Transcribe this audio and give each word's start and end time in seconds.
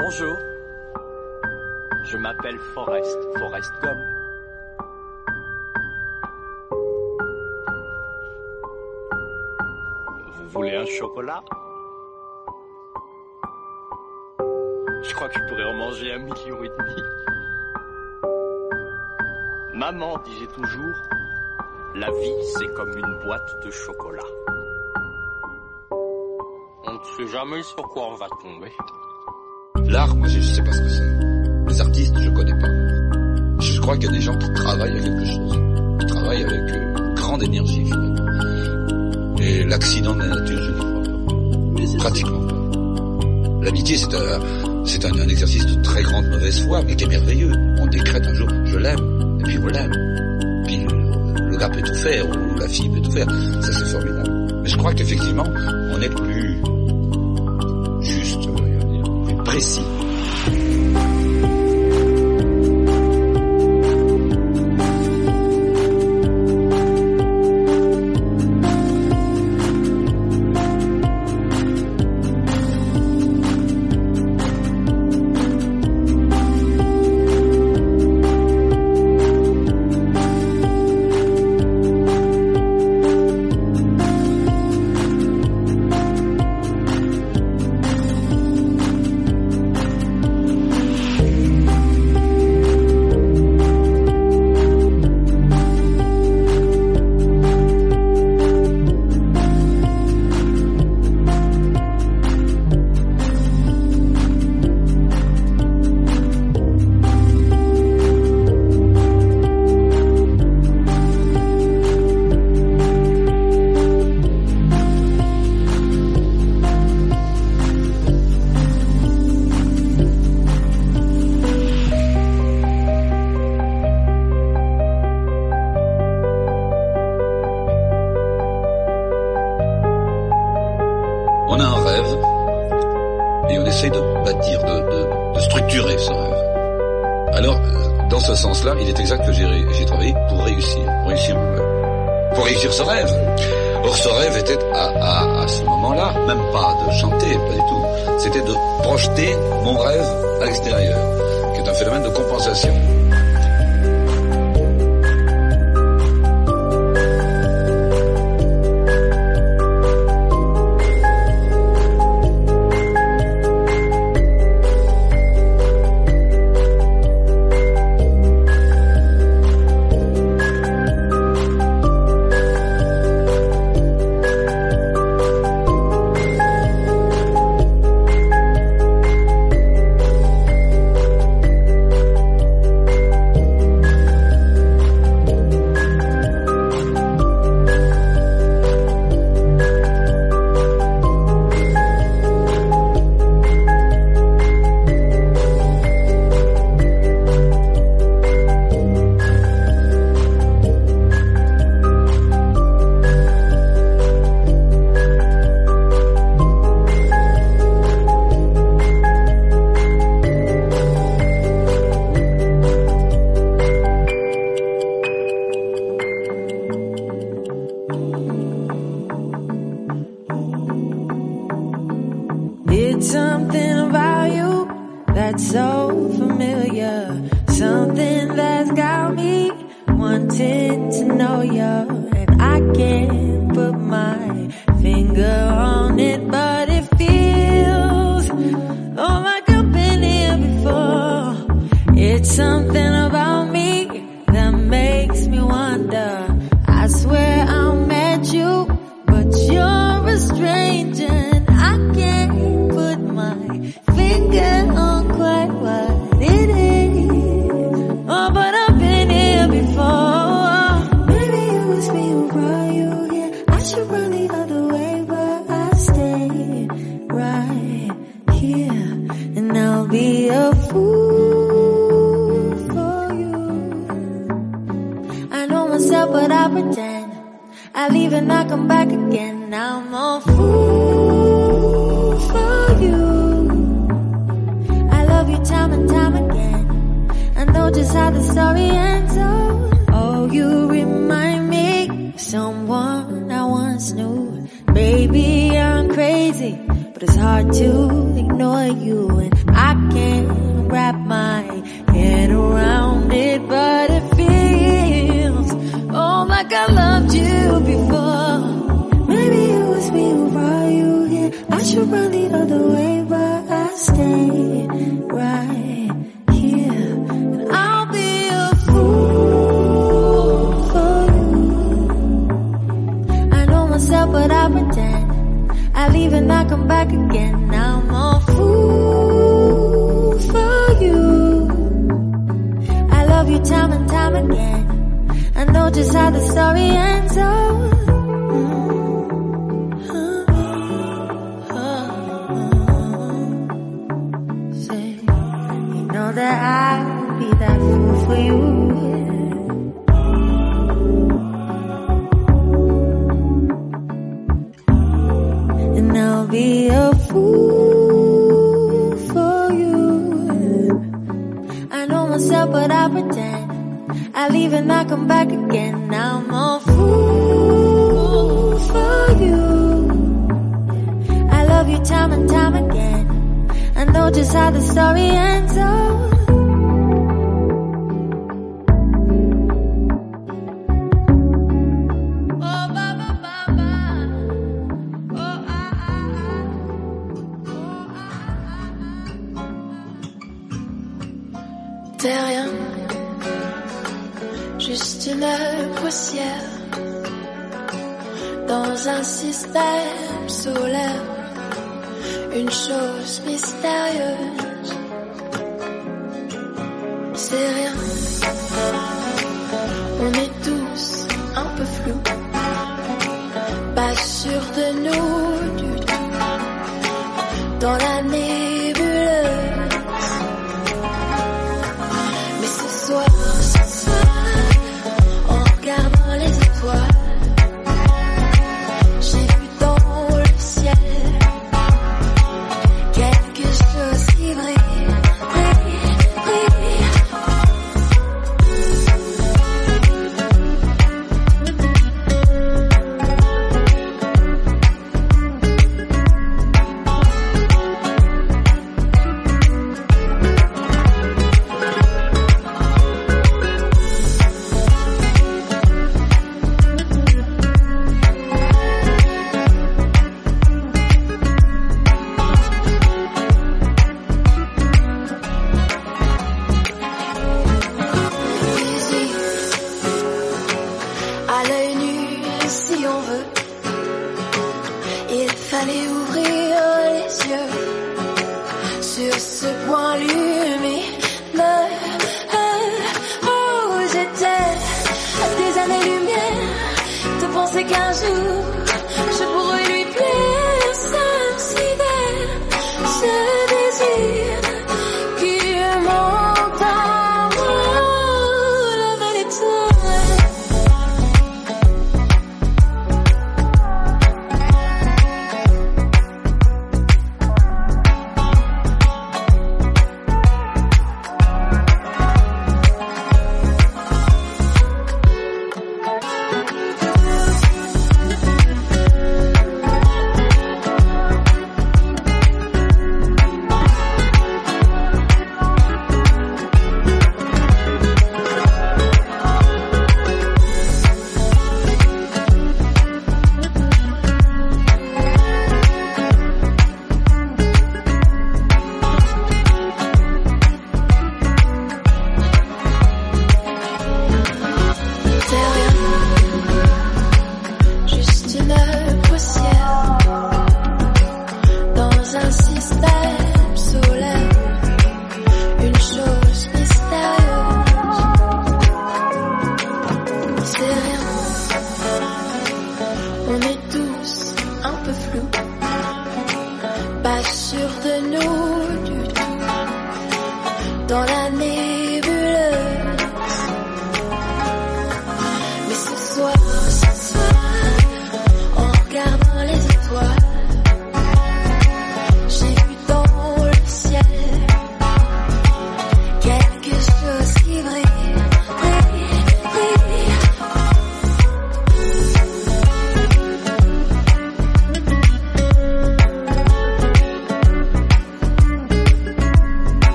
Bonjour. 0.00 0.40
Je 2.04 2.16
m'appelle 2.18 2.56
Forrest, 2.72 3.18
Forrest 3.36 3.72
Gump. 3.82 3.98
Vous 10.36 10.48
voulez 10.50 10.76
un 10.76 10.86
chocolat 10.86 11.42
Je 15.02 15.14
crois 15.14 15.28
que 15.28 15.38
je 15.40 15.44
pourrais 15.48 15.64
en 15.64 15.74
manger 15.74 16.12
un 16.12 16.18
million 16.20 16.62
et 16.62 16.68
demi. 16.68 17.02
Maman 19.78 20.16
disait 20.24 20.46
toujours, 20.54 20.96
la 21.96 22.10
vie 22.12 22.44
c'est 22.56 22.72
comme 22.74 22.96
une 22.96 23.20
boîte 23.24 23.66
de 23.66 23.70
chocolat. 23.72 24.22
On 25.90 26.92
ne 26.92 27.04
sait 27.16 27.26
jamais 27.32 27.62
sur 27.64 27.82
quoi 27.88 28.04
on 28.10 28.14
va 28.14 28.28
tomber. 28.40 28.70
L'art, 29.90 30.14
moi, 30.14 30.28
je, 30.28 30.38
sais 30.40 30.62
pas 30.62 30.70
ce 30.72 30.82
que 30.82 30.88
c'est. 30.90 31.72
Les 31.72 31.80
artistes, 31.80 32.14
je 32.22 32.28
connais 32.30 32.58
pas. 32.60 32.68
Je, 33.60 33.80
crois 33.80 33.96
qu'il 33.96 34.04
y 34.04 34.08
a 34.08 34.12
des 34.18 34.20
gens 34.20 34.36
qui 34.36 34.52
travaillent 34.52 34.98
à 34.98 35.00
quelque 35.00 35.24
chose. 35.24 35.60
Qui 36.00 36.06
travaillent 36.06 36.44
avec 36.44 36.76
euh, 36.76 37.14
grande 37.14 37.42
énergie, 37.42 37.84
finalement. 37.86 39.36
Et 39.38 39.64
l'accident 39.64 40.12
de 40.14 40.18
la 40.20 40.26
nature, 40.26 40.62
je 40.62 40.70
n'y 40.70 40.78
crois 40.78 41.74
pas. 41.74 41.96
Pratiquement 42.00 42.46
pas. 42.46 43.64
L'amitié, 43.64 43.96
c'est 43.96 44.12
un, 45.08 45.28
exercice 45.28 45.64
de 45.66 45.82
très 45.82 46.02
grande 46.02 46.26
mauvaise 46.28 46.66
foi, 46.66 46.82
mais 46.86 46.94
qui 46.94 47.04
est 47.04 47.08
merveilleux. 47.08 47.52
On 47.80 47.86
décrète 47.86 48.26
un 48.26 48.34
jour, 48.34 48.48
je 48.66 48.78
l'aime, 48.78 49.38
et 49.40 49.44
puis 49.44 49.56
on 49.58 49.66
l'aime. 49.68 50.62
Puis 50.66 50.76
le 50.86 51.56
gars 51.56 51.68
peut 51.70 51.80
tout 51.82 51.94
faire, 51.94 52.26
ou 52.28 52.58
la 52.58 52.68
fille 52.68 52.90
peut 52.90 53.00
tout 53.00 53.12
faire. 53.12 53.26
Ça, 53.62 53.72
c'est 53.72 53.86
formidable. 53.86 54.32
Mais 54.62 54.68
je 54.68 54.76
crois 54.76 54.92
qu'effectivement, 54.92 55.44
on 55.92 56.00
est 56.02 56.14
plus 56.14 56.58
juste 58.02 58.46
euh, 58.48 58.67
précis. 59.48 60.07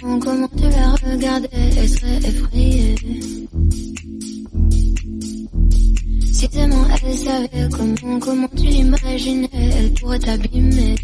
Comment, 0.00 0.18
comment 0.18 0.48
tu 0.56 0.62
la 0.62 1.12
regardais, 1.12 1.48
elle 1.76 1.88
serait 1.90 2.16
effrayée. 2.24 2.94
Si 6.32 6.46
seulement 6.50 6.84
elle 7.04 7.14
savait 7.14 7.68
comment, 7.70 8.18
comment 8.18 8.48
tu 8.56 8.62
l'imaginais, 8.64 9.48
elle 9.52 9.92
pourrait 9.92 10.18
t'abîmer. 10.20 10.94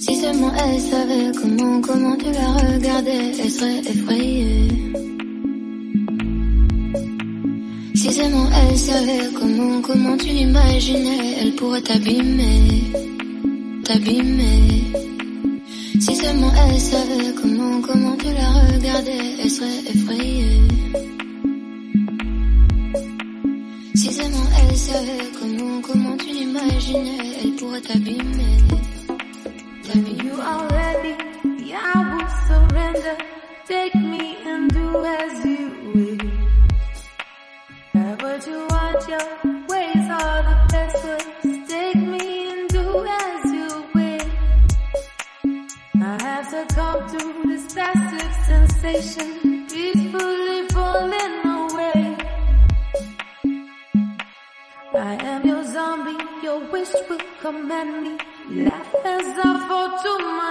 Si 0.00 0.16
seulement 0.20 0.50
elle 0.58 0.80
savait 0.80 1.32
comment, 1.40 1.80
comment 1.80 2.16
tu 2.16 2.24
la 2.24 2.52
regardais, 2.52 3.32
elle 3.44 3.50
serait 3.50 3.78
effrayée. 3.86 4.68
Si 7.94 8.12
seulement 8.12 8.48
elle 8.68 8.76
savait 8.78 9.32
comment, 9.32 9.80
comment 9.82 10.16
tu 10.16 10.26
l'imaginais, 10.26 11.36
elle 11.40 11.54
pourrait 11.54 11.82
t'abîmer, 11.82 12.62
t'abîmer. 13.84 14.85
Elle 16.58 16.80
savait 16.80 17.34
comment, 17.34 17.80
comment 17.82 18.16
tu 18.16 18.32
la 18.32 18.48
regardais, 18.72 19.34
elle 19.42 19.50
serait 19.50 19.82
effrayée. 19.86 20.62
Si 23.94 24.12
seulement 24.12 24.48
elle 24.68 24.76
savait 24.76 25.30
comment, 25.38 25.80
comment 25.82 26.16
tu 26.16 26.28
l'imaginais, 26.32 27.18
elle 27.44 27.56
pourrait 27.56 27.80
t'abîmer. 27.80 28.66
station, 49.02 49.66
peacefully 49.68 50.66
falling 50.72 51.36
away. 51.44 52.16
I 54.94 55.12
am 55.32 55.46
your 55.46 55.64
zombie, 55.64 56.22
your 56.42 56.60
wish 56.72 56.92
will 57.08 57.20
command 57.40 58.02
me. 58.02 58.64
Laugh 58.64 58.94
as 59.04 59.38
I 59.38 59.68
fall 59.68 59.88
to 60.02 60.18
my 60.24 60.45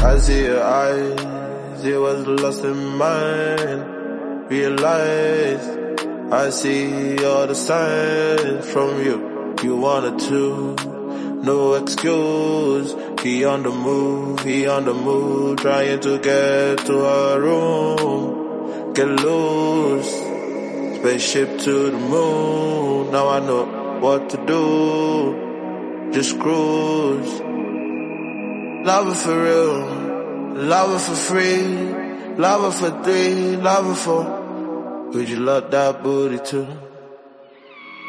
I 0.00 0.20
see 0.20 0.44
your 0.44 0.62
eyes, 0.62 1.84
it 1.84 2.00
was 2.00 2.26
lost 2.28 2.64
in 2.64 2.76
mine. 2.96 3.78
Realize 4.46 5.66
I 6.32 6.50
see 6.50 7.24
all 7.24 7.46
the 7.48 7.54
signs 7.56 8.64
from 8.72 9.02
you 9.02 9.27
you 9.62 9.76
wanted 9.76 10.18
to. 10.30 10.74
No 11.46 11.74
excuse. 11.74 12.94
He 13.22 13.44
on 13.44 13.62
the 13.62 13.70
move, 13.70 14.40
he 14.40 14.66
on 14.66 14.84
the 14.84 14.94
move, 14.94 15.58
trying 15.58 15.98
to 16.00 16.18
get 16.18 16.78
to 16.86 16.96
her 17.10 17.40
room. 17.40 18.92
Get 18.94 19.08
loose. 19.08 20.10
Spaceship 21.00 21.58
to 21.60 21.90
the 21.90 21.98
moon. 21.98 23.10
Now 23.12 23.28
I 23.28 23.40
know 23.40 23.64
what 24.00 24.30
to 24.30 24.36
do. 24.46 26.10
Just 26.12 26.38
cruise. 26.40 27.32
Love 28.86 29.08
it 29.12 29.16
for 29.16 29.42
real. 29.42 30.54
Love 30.74 30.90
it 30.96 31.00
for 31.00 31.14
free. 31.16 31.62
Love 32.46 32.64
it 32.72 32.76
for 32.78 33.02
three. 33.04 33.56
Love 33.56 33.90
it 33.90 33.94
for. 33.96 35.10
Would 35.12 35.28
you 35.28 35.36
love 35.36 35.70
that 35.70 36.02
booty 36.02 36.38
too? 36.44 36.66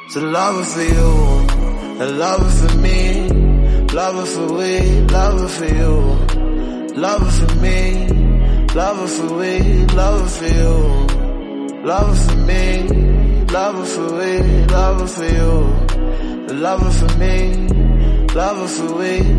So 0.10 0.20
love 0.22 0.60
it 0.62 0.66
for 0.66 0.94
you. 0.96 1.19
A 2.02 2.06
lover 2.14 2.50
for 2.50 2.78
me, 2.78 3.28
lover 3.92 4.26
for 4.26 4.54
we, 4.54 4.80
lover 5.16 5.48
for 5.50 5.66
you. 5.66 5.90
Lover 6.96 7.30
for 7.30 7.56
me, 7.56 8.08
lover 8.74 9.08
for 9.08 9.36
we, 9.40 9.60
lover 9.98 10.28
for 10.30 10.46
you. 10.46 11.78
Lover 11.84 12.16
for 12.16 12.36
me, 12.38 12.66
lover 13.52 13.84
for 13.84 14.14
we, 14.18 14.38
lover 14.76 15.08
for 15.08 15.26
you. 15.26 15.76
Lover 16.64 16.90
for 16.90 17.18
me, 17.18 17.68
lover 18.34 18.68
for 18.70 18.96
we. 18.98 19.38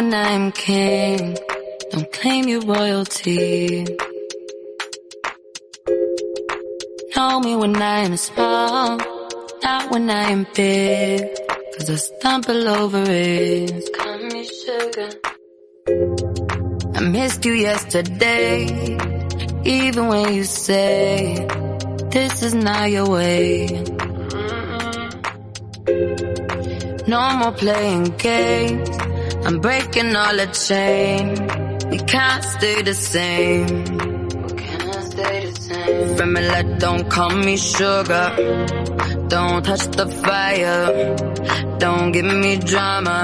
when 0.00 0.14
I'm 0.14 0.50
king. 0.52 1.36
Don't 1.90 2.10
claim 2.18 2.48
your 2.48 2.62
royalty. 2.62 3.84
Know 7.14 7.40
me 7.46 7.54
when 7.62 7.74
I'm 7.76 8.16
small, 8.16 8.96
not 9.62 9.90
when 9.92 10.08
I'm 10.08 10.46
big. 10.54 11.20
Cause 11.76 11.90
I 11.90 11.96
stumble 11.96 12.66
over 12.80 13.04
it. 13.06 13.72
Call 13.98 14.18
me 14.34 14.42
sugar. 14.62 15.10
I 16.96 17.00
missed 17.16 17.44
you 17.44 17.52
yesterday, 17.68 18.56
even 19.64 20.08
when 20.12 20.26
you 20.34 20.44
say 20.44 21.46
this 22.16 22.42
is 22.42 22.54
not 22.54 22.90
your 22.90 23.08
way. 23.18 23.84
No 27.12 27.20
more 27.40 27.52
playing 27.52 28.04
games. 28.28 28.88
I'm 29.46 29.58
breaking 29.60 30.14
all 30.14 30.36
the 30.36 30.48
chain. 30.66 31.28
We 31.90 31.98
can't 32.12 32.44
stay 32.44 32.82
the 32.82 32.94
same. 32.94 33.68
We 33.88 34.52
can 34.52 34.92
stay 35.10 35.50
the 35.50 35.54
same. 35.56 36.78
don't 36.78 37.08
call 37.08 37.30
me 37.30 37.56
sugar. 37.56 38.26
Don't 39.28 39.62
touch 39.64 39.86
the 40.00 40.06
fire. 40.24 41.16
Don't 41.78 42.12
give 42.12 42.26
me 42.26 42.58
drama. 42.58 43.20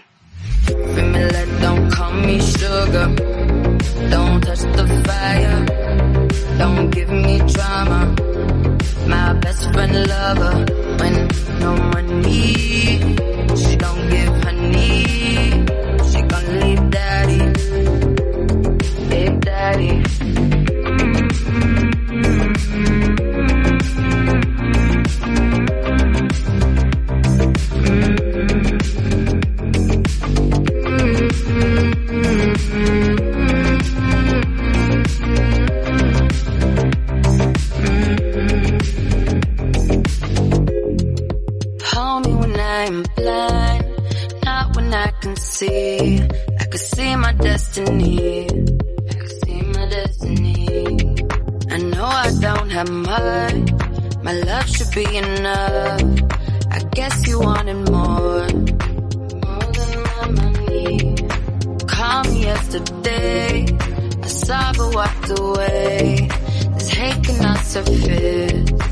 Family, 0.93 1.59
don't 1.63 1.89
call 1.89 2.11
me 2.13 2.39
sugar. 2.39 3.30
Don't 6.57 6.89
give 6.89 7.11
me 7.11 7.37
drama. 7.53 8.01
My 9.07 9.33
best 9.43 9.63
friend 9.73 9.95
lover. 10.13 10.55
When 10.99 11.15
no 11.59 11.71
money, 11.91 12.53
she 13.59 13.75
don't 13.83 14.09
give 14.09 14.33
her 14.45 14.51
need. 14.51 15.20
call 42.11 42.19
me 42.27 42.33
when 42.43 42.59
I'm 42.59 43.03
blind, 43.15 43.83
not 44.43 44.65
when 44.75 44.89
I 45.05 45.09
can 45.21 45.33
see. 45.37 46.19
I 46.61 46.63
can 46.71 46.81
see 46.93 47.15
my 47.15 47.31
destiny. 47.33 48.43
I 49.11 49.13
can 49.21 49.31
see 49.41 49.59
my 49.75 49.85
destiny. 49.97 50.85
I 51.75 51.77
know 51.93 52.07
I 52.27 52.29
don't 52.47 52.69
have 52.77 52.91
much. 53.11 53.65
My 54.27 54.33
love 54.49 54.67
should 54.75 54.91
be 54.99 55.07
enough. 55.23 56.01
I 56.77 56.79
guess 56.97 57.15
you 57.29 57.37
wanted 57.49 57.79
more, 57.95 58.43
more 59.43 59.69
than 59.77 59.93
my 60.11 60.23
money. 60.41 60.97
Call 61.95 62.19
me 62.29 62.37
yesterday. 62.51 63.51
I 64.27 64.27
saw 64.43 64.63
but 64.79 64.89
walked 64.99 65.29
away. 65.39 66.01
This 66.75 66.89
hate 66.99 67.23
cannot 67.27 67.59
surface. 67.73 68.90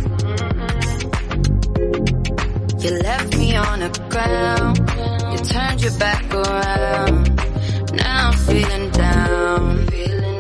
You 2.82 2.92
left 2.92 3.36
me 3.38 3.54
on 3.58 3.82
the 3.82 3.90
ground. 4.08 4.78
You 5.34 5.38
turned 5.46 5.82
your 5.82 5.92
back 6.00 6.34
around. 6.34 7.94
Now 7.94 8.30
I'm 8.30 8.38
feeling 8.38 8.90
down. 8.92 9.86
Feeling 9.88 10.39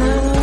another 0.00 0.37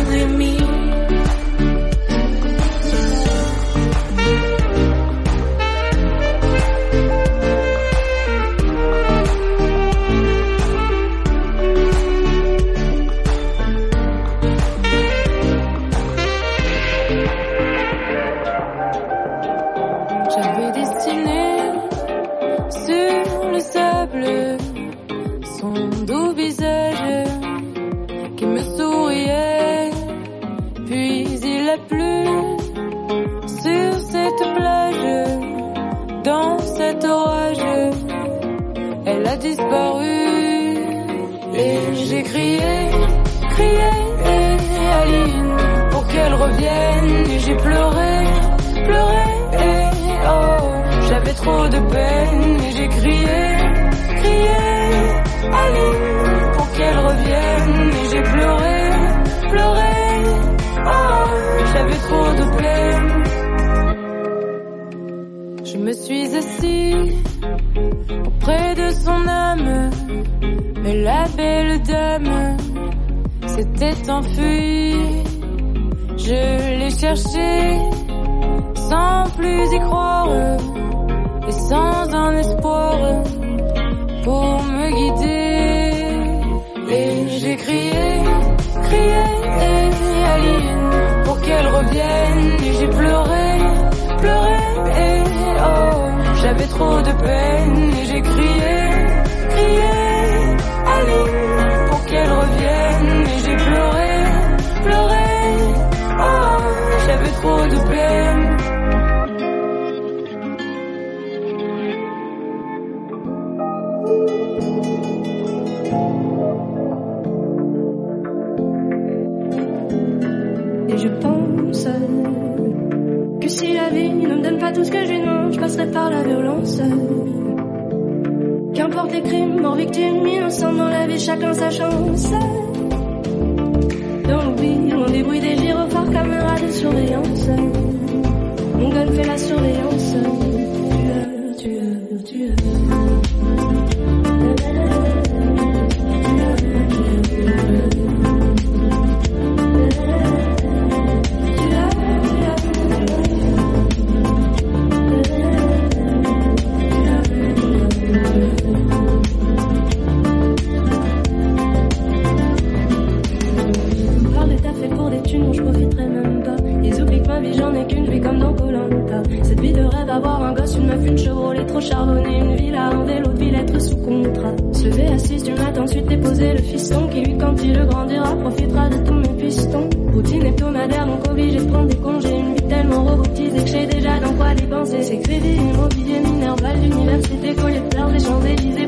Cette 169.42 169.60
vie 169.60 169.72
de 169.72 169.82
rêve, 169.82 170.08
avoir 170.08 170.42
un 170.42 170.52
gosse, 170.54 170.76
une 170.76 170.86
meuf, 170.86 171.06
une 171.06 171.16
Chevrolet, 171.18 171.64
trop 171.66 171.80
charbonnée, 171.80 172.38
une 172.38 172.54
villa, 172.56 172.88
un 172.88 173.18
l'autre 173.20 173.32
ville 173.34 173.54
être 173.54 173.80
sous 173.80 173.96
contrat. 173.98 174.52
Se 174.72 174.84
lever 174.86 175.06
à 175.06 175.18
6 175.18 175.42
du 175.44 175.52
matin, 175.52 175.82
ensuite 175.82 176.06
déposer 176.06 176.52
le 176.52 176.58
fiston 176.58 177.08
qui 177.08 177.22
lui, 177.24 177.38
quand 177.38 177.54
il 177.62 177.74
le 177.76 177.84
grandira, 177.86 178.34
profitera 178.36 178.88
de 178.88 178.96
tous 179.04 179.14
mes 179.14 179.42
pistons. 179.42 179.88
Routine 180.12 180.46
hebdomadaire, 180.46 181.06
donc 181.06 181.30
obligé 181.30 181.58
de 181.58 181.64
prendre 181.70 181.88
des 181.88 181.96
congés, 181.96 182.38
une 182.40 182.54
vie 182.54 182.66
tellement 182.68 183.02
robotisée 183.04 183.62
que 183.62 183.66
j'ai 183.70 183.86
déjà 183.86 184.20
dans 184.20 184.32
quoi 184.34 184.54
dépenser. 184.54 185.02
C'est 185.02 185.18
crédit, 185.20 185.56
immobilier, 185.56 186.20
mineur, 186.20 186.56
balle 186.56 186.80
d'université, 186.80 187.54
collier 187.54 187.80
de 187.80 187.94
fleurs, 187.96 188.10
des 188.10 188.20
champs 188.20 188.40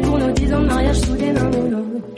pour 0.04 0.18
nos 0.18 0.30
10 0.32 0.54
ans 0.54 0.60
de 0.60 0.66
mariage 0.66 0.96
sous 1.00 1.14
les 1.14 1.32
mains 1.32 1.50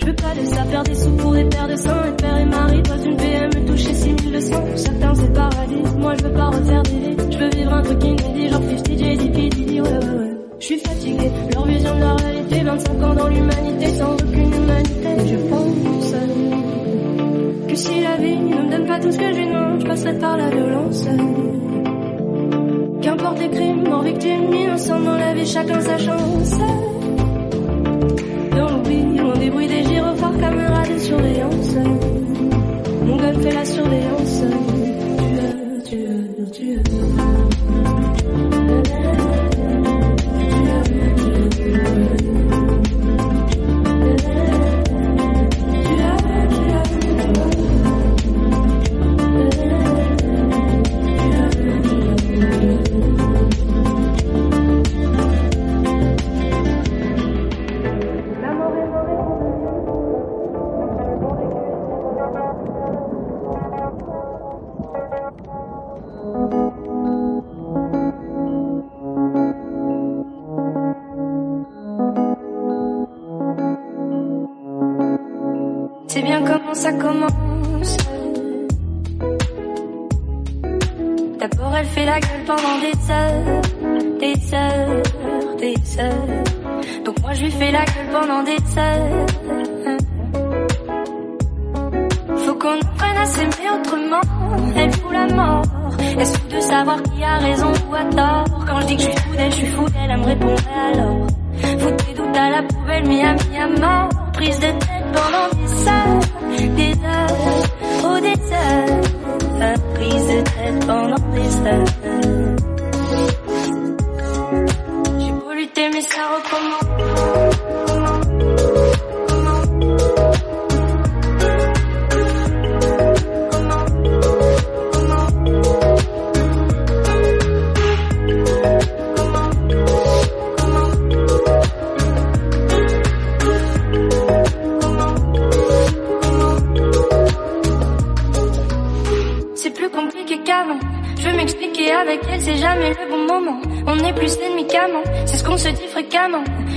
je 0.00 0.06
veux 0.06 0.14
pas 0.14 0.34
de 0.34 0.44
ça, 0.46 0.64
faire 0.64 0.82
des 0.84 0.94
sous 0.94 1.10
pour 1.16 1.32
des 1.34 1.44
paires 1.44 1.68
de 1.68 1.76
sang 1.76 1.90
Et 2.08 2.16
père 2.22 2.38
et 2.38 2.44
mari 2.46 2.82
dans 2.82 2.98
une 3.02 3.16
BM, 3.16 3.66
toucher 3.66 3.92
6200. 3.92 4.52
certains 4.76 5.14
c'est 5.14 5.32
paradis, 5.34 5.82
moi 5.98 6.14
je 6.18 6.24
veux 6.24 6.32
pas 6.32 6.46
refaire 6.46 6.82
des 6.84 6.90
vies. 7.00 7.16
Je 7.30 7.38
veux 7.38 7.50
vivre 7.50 7.74
un 7.74 7.82
truc 7.82 8.02
inédit, 8.04 8.48
genre 8.48 8.62
50 8.62 8.98
JDP, 8.98 9.36
Didi, 9.54 9.80
ouais, 9.82 9.88
ouais, 9.88 9.98
ouais. 9.98 10.30
Je 10.58 10.64
suis 10.64 10.78
fatigué, 10.78 11.30
leur 11.52 11.66
vision 11.66 11.94
de 11.96 12.00
la 12.00 12.14
réalité. 12.14 12.62
25 12.64 13.02
ans 13.02 13.14
dans 13.14 13.28
l'humanité, 13.28 13.86
sans 13.88 14.12
aucune 14.14 14.52
humanité. 14.54 15.08
Je 15.26 15.36
pense 15.50 16.18
que 17.68 17.74
si 17.74 18.00
la 18.00 18.16
vie 18.16 18.38
ne 18.38 18.56
me 18.56 18.70
donne 18.70 18.86
pas 18.86 19.00
tout 19.00 19.12
ce 19.12 19.18
que 19.18 19.32
j'ai, 19.34 19.46
non, 19.46 19.80
je 19.80 19.86
passerai 19.86 20.18
par 20.18 20.36
la 20.38 20.48
violence. 20.48 21.04
Qu'importe 23.02 23.38
les 23.38 23.50
crimes, 23.50 23.86
mort, 23.86 24.02
victime, 24.02 24.50
ensemble 24.72 25.04
dans 25.04 25.18
la 25.18 25.34
vie, 25.34 25.46
chacun 25.46 25.80
sa 25.82 25.98
chance. 25.98 26.54
Des 29.40 29.48
bruits 29.48 29.66
des 29.68 29.82
gyrophares, 29.84 30.36
caméras 30.38 30.82
de 30.86 30.98
surveillance. 30.98 31.74
Mon 33.06 33.16
gueule 33.16 33.40
fait 33.40 33.52
la 33.54 33.64
surveillance. 33.64 34.42
Tu 35.86 36.08
tu 36.36 36.50
tu 36.52 36.74
veux. 36.76 36.89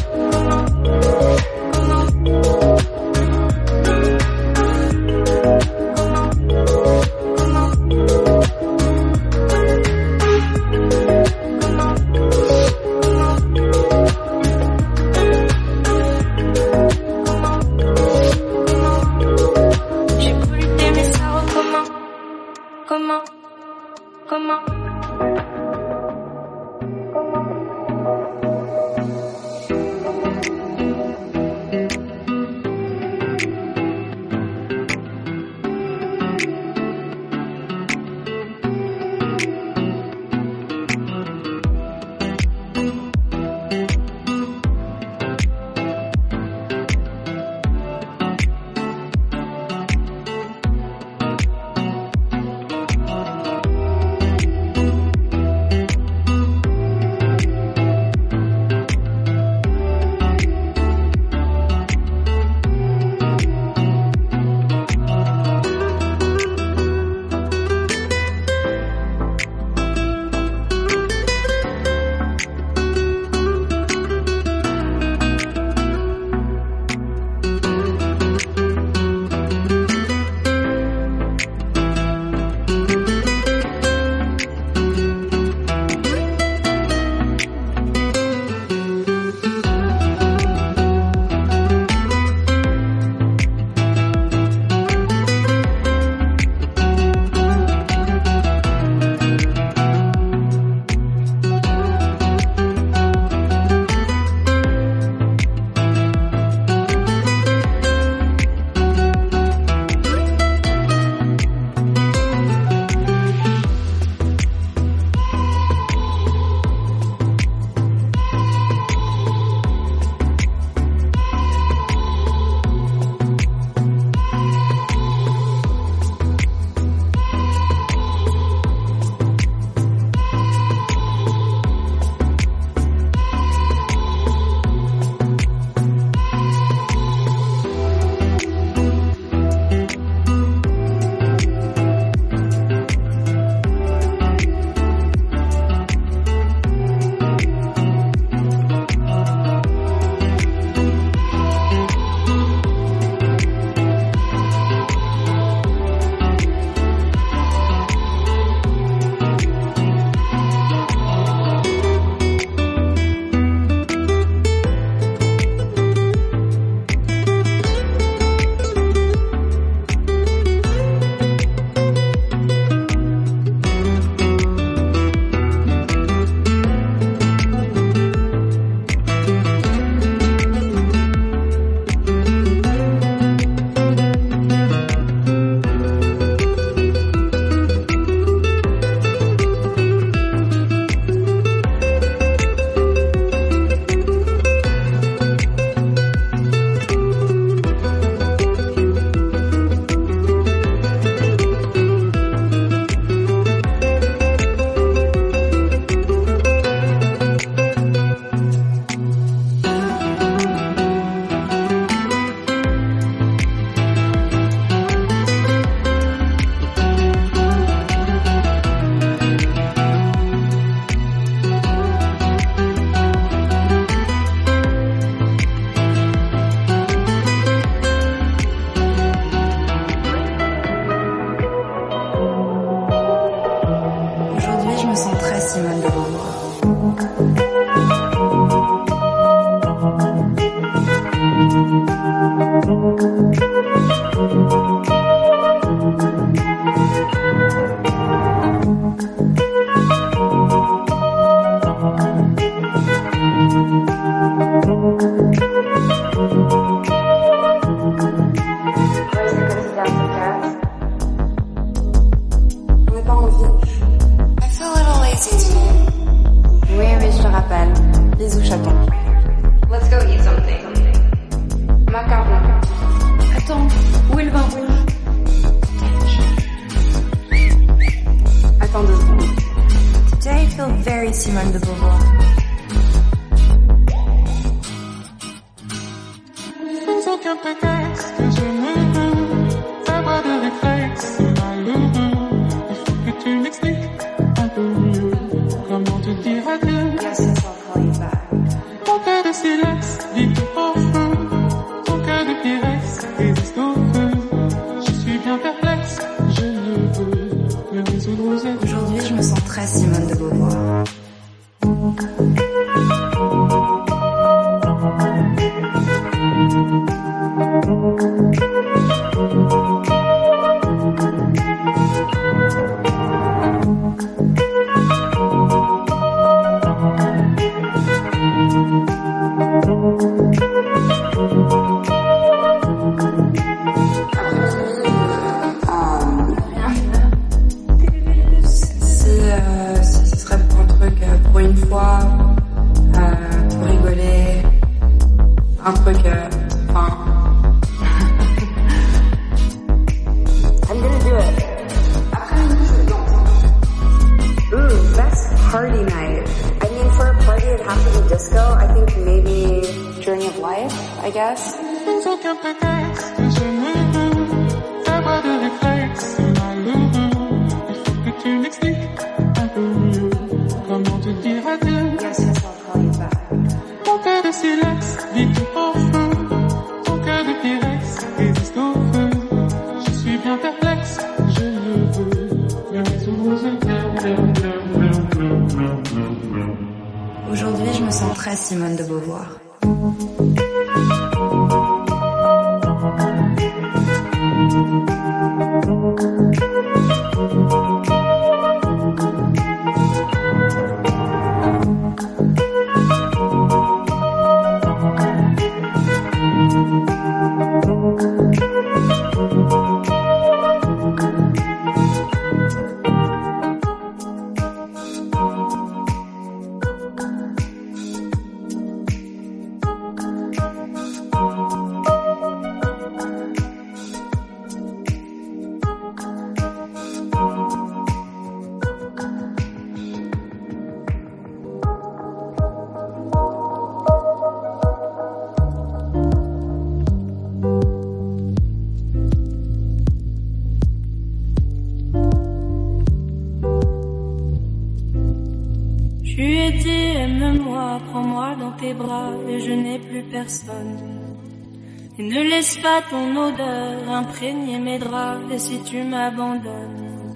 pas 452.62 452.82
ton 452.90 453.16
odeur 453.16 453.90
imprégner 453.90 454.60
mes 454.60 454.80
draps. 454.80 455.24
Et 455.32 455.40
si 455.40 455.62
tu 455.64 455.84
m'abandonnes, 455.84 457.16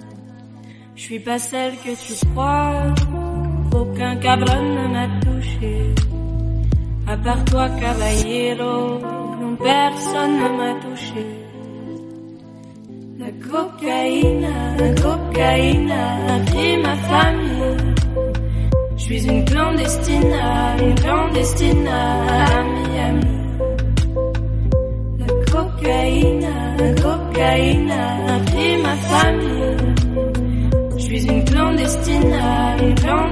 je 0.96 1.02
suis 1.02 1.20
pas 1.20 1.38
celle 1.38 1.74
que 1.78 1.92
tu 2.06 2.12
crois. 2.30 2.72
Aucun 3.74 4.16
cabron 4.16 4.62
ne 4.78 4.86
m'a 4.94 5.08
touché. 5.24 5.76
À 7.06 7.16
part 7.16 7.44
toi, 7.46 7.68
caballero, 7.80 8.98
personne 9.62 10.34
ne 10.42 10.48
m'a 10.58 10.72
touché. 10.86 11.24
La 13.18 13.30
cocaïne, 13.48 14.46
la 14.80 14.88
cocaïne. 15.02 15.81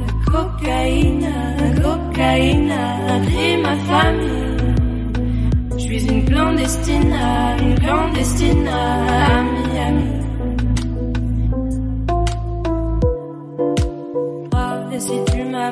La 0.00 0.30
cocaïne, 0.32 1.28
la 1.58 1.82
cocaïne 1.82 2.70
a 2.70 3.18
pris 3.26 3.56
ma 3.62 3.76
famille. 3.90 5.40
Je 5.72 5.78
suis 5.84 6.06
une 6.06 6.24
clandestine, 6.26 7.14
une 7.62 7.74
clandestine 7.80 8.68
à 8.68 9.42
Miami. 9.44 10.21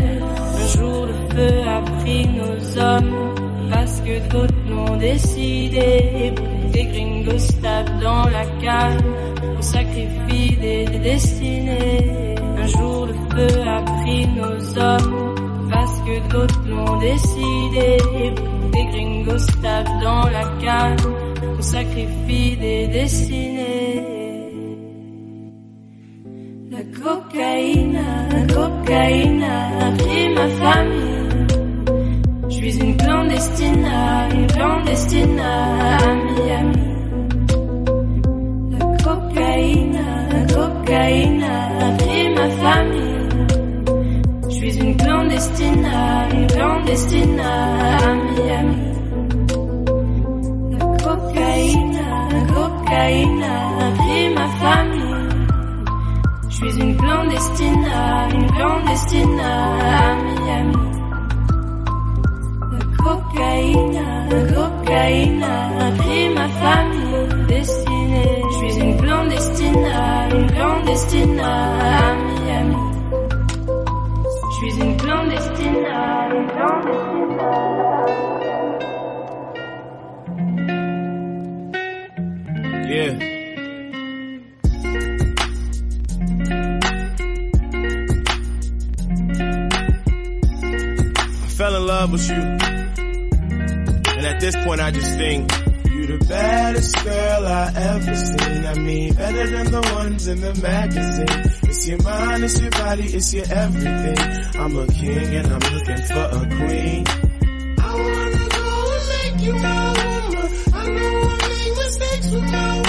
Un 0.62 0.68
jour 0.78 1.06
le 1.06 1.36
feu 1.36 1.52
a 1.76 1.81
pris 1.98 2.28
nos 2.28 2.81
hommes, 2.81 3.35
parce 3.72 4.01
que 4.02 4.14
d'autres 4.28 4.55
l'ont 4.70 4.97
décidé. 4.98 6.32
des 6.72 6.85
gringos 6.93 7.51
tapent 7.60 8.01
dans 8.01 8.26
la 8.31 8.44
cale, 8.62 8.98
on 9.59 9.62
sacrifie 9.62 10.56
des, 10.64 10.85
destinées. 11.02 12.24
Un 12.62 12.66
jour 12.68 13.06
le 13.09 13.14
feu 13.35 13.60
a 13.76 13.82
pris 14.01 14.26
nos 14.28 14.78
hommes, 14.78 15.35
parce 15.72 15.97
que 16.02 16.32
d'autres 16.32 16.60
l'ont 16.68 16.98
décidé. 17.01 17.97
des 18.72 18.85
gringos 18.93 19.47
tapent 19.60 20.01
dans 20.05 20.26
la 20.31 20.44
cale, 20.62 20.97
on 21.59 21.62
sacrifie 21.62 22.56
des 22.59 22.86
destinées 22.86 24.03
cocaïne 27.05 28.05
cocaïna, 28.55 29.55
pris 29.98 30.28
ma 30.35 30.48
famille. 30.62 31.24
Je 32.48 32.70
suis 32.70 32.76
une 32.78 32.97
clandestine, 32.97 33.89
une 34.39 34.47
clandestine 34.47 35.39
à 35.40 36.14
Miami. 36.26 36.97
La 38.72 38.86
cocaïne, 39.05 39.98
la 40.31 40.55
cocaïna, 40.55 41.55
ma 42.36 42.48
famille. 42.62 43.28
Je 44.48 44.55
suis 44.56 44.74
une 44.78 44.97
clandestine, 44.97 45.86
une 46.39 46.47
clandestine 46.47 47.40
à 47.40 48.14
Miami. 48.14 48.85
La 50.72 50.86
cocaïna, 51.05 52.68
ma 54.36 54.48
famille. 54.60 55.03
Je 56.60 56.68
suis 56.68 56.81
une 56.81 56.97
clandestine, 56.97 57.86
une 58.35 58.51
clandestine, 58.52 59.40
à 59.40 60.14
Miami. 60.14 60.76
La 62.70 63.05
cocaïne, 63.05 64.05
la 64.31 64.55
cocaïne 64.55 65.43
a 65.43 65.90
pris 66.01 66.28
ma 66.28 66.48
famille 66.48 67.47
destinée. 67.48 68.43
Je 68.51 68.68
suis 68.72 68.82
une 68.85 68.97
clandestine, 69.01 69.74
une 70.36 70.51
clandestine, 70.52 71.40
à 71.40 72.14
Miami. 72.22 72.76
Je 74.51 74.55
suis 74.55 74.81
une 74.81 74.97
clandestine, 74.97 75.74
une 75.74 76.47
clandestine. 76.47 77.23
love 91.94 92.12
with 92.12 92.28
you. 92.28 92.40
And 94.14 94.26
at 94.32 94.38
this 94.40 94.54
point 94.64 94.80
I 94.80 94.90
just 94.98 95.12
think, 95.22 95.40
you 95.94 96.00
the 96.10 96.18
baddest 96.32 96.94
girl 97.08 97.42
I 97.62 97.64
ever 97.92 98.14
seen. 98.26 98.58
I 98.66 98.74
mean, 98.88 99.14
better 99.22 99.46
than 99.54 99.66
the 99.76 99.82
ones 100.00 100.22
in 100.32 100.38
the 100.46 100.52
magazine. 100.68 101.32
It's 101.70 101.82
your 101.88 102.02
mind, 102.08 102.40
it's 102.46 102.58
your 102.64 102.70
body, 102.82 103.06
it's 103.18 103.30
your 103.36 103.46
everything. 103.62 104.18
I'm 104.60 104.72
a 104.76 104.86
king 105.00 105.30
and 105.40 105.46
I'm 105.54 105.64
looking 105.74 106.02
for 106.10 106.24
a 106.38 106.42
queen. 106.58 107.02
I 107.88 107.90
wanna 108.02 108.48
go 108.56 108.66
and 108.96 109.04
make 109.14 109.36
you 109.46 109.54
my 109.66 109.82
woman. 109.98 110.52
I 110.80 110.82
know 110.96 111.28
I 111.44 111.48
make 111.52 111.74
mistakes 111.82 112.26
with 112.32 112.46
my 112.56 112.84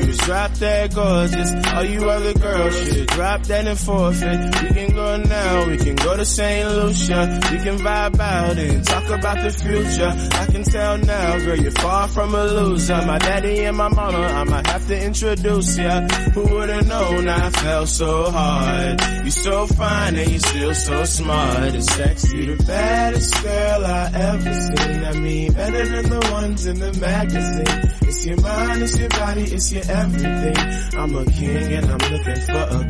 shoes, 0.00 0.16
drop 0.18 0.52
that 0.54 0.94
gorgeous. 0.94 1.52
All 1.74 1.84
you 1.84 2.10
other 2.10 2.32
girls 2.34 2.88
should 2.92 3.06
drop 3.08 3.42
that 3.42 3.66
and 3.66 3.78
forfeit. 3.78 4.62
We 4.64 4.68
can 4.74 4.94
go 4.94 5.16
now, 5.16 5.66
we 5.68 5.76
can 5.78 5.94
go 5.96 6.16
to 6.16 6.24
St. 6.24 6.68
Lucia. 6.70 7.40
We 7.52 7.58
can 7.58 7.78
vibe 7.78 8.20
out 8.20 8.58
and 8.58 8.84
talk 8.86 9.10
about 9.18 9.42
the 9.42 9.50
future. 9.50 10.38
I 10.38 10.46
can 10.46 10.64
tell 10.64 10.98
now, 10.98 11.38
girl, 11.38 11.56
you're 11.58 11.70
far 11.72 12.08
from 12.08 12.34
a 12.34 12.44
loser. 12.44 13.02
My 13.06 13.18
daddy 13.18 13.60
and 13.64 13.76
my 13.76 13.88
mama, 13.88 14.18
I 14.18 14.44
might 14.44 14.66
have 14.66 14.86
to 14.88 15.02
introduce 15.04 15.78
ya. 15.78 16.00
Who 16.32 16.42
would've 16.54 16.86
known 16.86 17.28
I 17.28 17.50
fell 17.50 17.86
so 17.86 18.30
hard? 18.30 19.00
You 19.24 19.30
so 19.30 19.66
fine 19.66 20.16
and 20.16 20.30
you 20.32 20.38
still 20.38 20.74
so 20.74 21.04
smart 21.04 21.58
and 21.74 21.84
sexy. 21.84 22.36
You 22.36 22.56
the 22.56 22.64
baddest 22.64 23.42
girl 23.42 23.84
I 23.86 24.10
ever 24.14 24.54
seen. 24.54 25.04
I 25.04 25.12
mean, 25.18 25.52
better 25.52 25.86
than 25.86 26.10
the 26.10 26.28
ones 26.32 26.66
in 26.66 26.78
the 26.80 26.92
magazine. 27.00 27.95
It's 28.08 28.24
your 28.24 28.40
mind, 28.40 28.82
it's 28.84 28.96
your 28.98 29.08
body, 29.08 29.42
it's 29.42 29.72
your 29.72 29.82
everything. 29.90 30.56
I'm 30.96 31.16
a 31.16 31.24
king 31.26 31.72
and 31.74 31.86
I'm 31.86 32.12
looking 32.12 32.40
for 32.46 32.52
a 32.54 32.86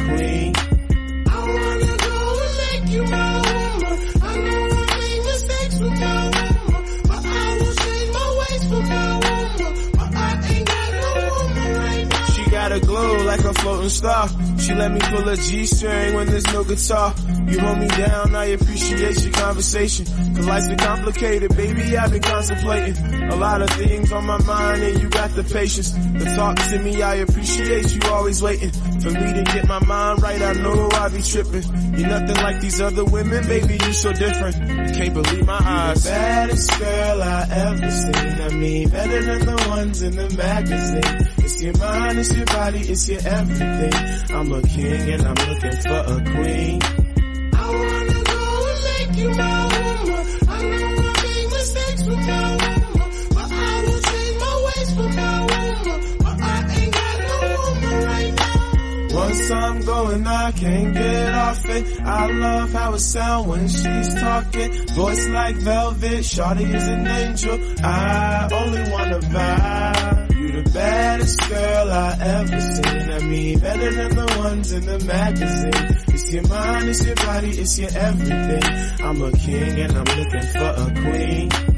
queen. 0.61 0.76
a 13.47 13.55
floating 13.55 13.89
star. 13.91 14.29
She 14.59 14.75
let 14.75 14.91
me 14.91 15.01
pull 15.01 15.29
a 15.29 15.37
G-string 15.37 16.15
when 16.15 16.27
there's 16.27 16.47
no 16.53 16.65
guitar. 16.65 17.15
You 17.49 17.61
hold 17.61 17.79
me 17.79 17.89
down, 17.89 18.35
I 18.35 18.45
appreciate 18.47 19.23
your 19.23 19.33
conversation. 19.33 20.07
Cause 20.35 20.47
life's 20.47 20.69
been 20.69 20.79
complicated, 20.79 21.57
baby, 21.57 21.97
I've 21.97 22.11
been 22.11 22.23
contemplating. 22.23 22.97
A 23.31 23.37
lot 23.37 23.63
of 23.63 23.71
things 23.71 24.11
on 24.13 24.27
my 24.27 24.43
mind 24.43 24.83
and 24.83 25.01
you 25.03 25.09
got 25.09 25.31
the 25.31 25.45
patience. 25.45 25.91
The 25.93 26.33
talk 26.37 26.57
to 26.57 26.79
me, 26.81 27.03
I 27.03 27.17
appreciate 27.17 27.95
you 27.95 28.11
always 28.11 28.43
waiting 28.43 28.73
and 29.07 29.17
and 29.39 29.47
get 29.47 29.67
my 29.69 29.79
mind 29.85 30.23
right. 30.23 30.43
I 30.43 30.53
know 30.55 30.89
I 30.93 31.09
be 31.09 31.23
tripping. 31.23 31.63
You're 31.97 32.09
nothing 32.09 32.37
like 32.37 32.61
these 32.61 32.81
other 32.81 33.05
women, 33.05 33.47
baby. 33.47 33.79
You 33.83 33.93
so 33.93 34.13
different. 34.13 34.55
Can't 34.95 35.15
believe 35.15 35.47
my 35.47 35.61
eyes. 35.63 36.05
The 36.05 36.11
baddest 36.11 36.79
girl 36.79 37.23
I 37.23 37.47
ever 37.51 37.91
seen. 37.91 38.41
I 38.43 38.49
mean, 38.55 38.89
better 38.89 39.23
than 39.25 39.47
the 39.47 39.67
ones 39.69 40.03
in 40.03 40.17
the 40.17 40.35
magazine. 40.37 41.29
It's 41.39 41.63
your 41.63 41.79
mind, 41.79 42.19
it's 42.19 42.35
your 42.37 42.47
body, 42.47 42.79
it's 42.81 43.09
your 43.09 43.21
everything. 43.27 44.37
I'm 44.37 44.53
a 44.53 44.63
king 44.63 45.13
and 45.13 45.23
I'm 45.23 45.51
looking 45.51 45.81
for 45.83 45.99
a 45.99 46.19
queen. 46.25 47.53
I 47.55 47.69
wanna 47.71 48.25
go 48.25 48.73
and 48.73 49.09
make 49.09 49.19
you 49.19 49.31
my 49.31 49.63
woman. 49.67 50.96
since 59.37 59.51
I'm 59.51 59.81
going, 59.83 60.27
I 60.27 60.53
can't 60.53 60.95
get 60.95 61.35
off 61.35 61.65
it. 61.67 62.01
I 62.01 62.27
love 62.31 62.73
how 62.73 62.95
it 62.95 62.99
sound 63.01 63.49
when 63.49 63.69
she's 63.69 64.15
talking. 64.15 64.87
Voice 64.89 65.29
like 65.29 65.57
velvet, 65.57 66.21
Shawty 66.25 66.75
is 66.75 66.89
an 66.89 67.07
angel. 67.07 67.59
I 67.85 68.49
only 68.53 68.91
wanna 68.91 69.19
vibe. 69.19 70.37
You 70.37 70.63
the 70.63 70.71
baddest 70.71 71.49
girl 71.49 71.93
I 71.93 72.19
ever 72.21 72.61
seen. 72.61 73.11
I 73.13 73.19
mean, 73.27 73.59
better 73.59 73.95
than 73.95 74.17
the 74.17 74.37
ones 74.39 74.73
in 74.73 74.87
the 74.87 74.99
magazine. 75.01 76.05
It's 76.09 76.33
your 76.33 76.49
mind, 76.49 76.89
it's 76.89 77.07
your 77.07 77.17
body, 77.17 77.51
it's 77.51 77.79
your 77.79 77.91
everything. 77.95 79.07
I'm 79.07 79.23
a 79.23 79.33
king 79.33 79.81
and 79.81 79.93
I'm 79.93 80.19
looking 80.19 80.47
for 80.53 80.77
a 81.61 81.61
queen. 81.67 81.76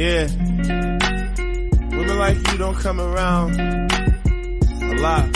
Yeah. 0.00 0.26
Women 1.90 2.18
like 2.18 2.36
you 2.50 2.56
don't 2.56 2.74
come 2.74 2.98
around 3.02 3.60
a 3.60 4.94
lot. 4.98 5.28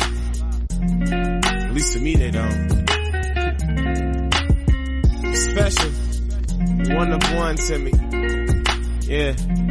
At 1.66 1.74
least 1.74 1.92
to 1.92 2.00
me 2.00 2.14
they 2.14 2.30
don't. 2.30 2.70
Special. 5.34 5.90
One 6.96 7.12
of 7.12 7.22
one 7.34 7.56
to 7.68 7.78
me. 7.78 7.92
Yeah. 9.02 9.63